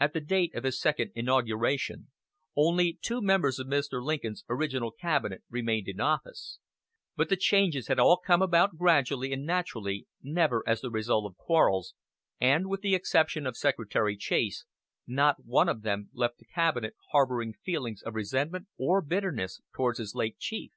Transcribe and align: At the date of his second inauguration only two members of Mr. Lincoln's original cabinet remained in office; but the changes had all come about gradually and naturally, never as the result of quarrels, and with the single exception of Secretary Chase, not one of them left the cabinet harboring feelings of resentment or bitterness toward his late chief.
At 0.00 0.14
the 0.14 0.22
date 0.22 0.54
of 0.54 0.64
his 0.64 0.80
second 0.80 1.10
inauguration 1.14 2.10
only 2.56 2.98
two 3.02 3.20
members 3.20 3.58
of 3.58 3.66
Mr. 3.66 4.02
Lincoln's 4.02 4.42
original 4.48 4.90
cabinet 4.90 5.42
remained 5.50 5.88
in 5.88 6.00
office; 6.00 6.58
but 7.16 7.28
the 7.28 7.36
changes 7.36 7.88
had 7.88 7.98
all 7.98 8.16
come 8.16 8.40
about 8.40 8.78
gradually 8.78 9.30
and 9.30 9.44
naturally, 9.44 10.06
never 10.22 10.66
as 10.66 10.80
the 10.80 10.90
result 10.90 11.30
of 11.30 11.36
quarrels, 11.36 11.92
and 12.40 12.66
with 12.68 12.80
the 12.80 12.92
single 12.92 12.96
exception 12.96 13.46
of 13.46 13.58
Secretary 13.58 14.16
Chase, 14.16 14.64
not 15.06 15.44
one 15.44 15.68
of 15.68 15.82
them 15.82 16.08
left 16.14 16.38
the 16.38 16.46
cabinet 16.46 16.96
harboring 17.10 17.52
feelings 17.52 18.00
of 18.00 18.14
resentment 18.14 18.68
or 18.78 19.02
bitterness 19.02 19.60
toward 19.76 19.98
his 19.98 20.14
late 20.14 20.38
chief. 20.38 20.72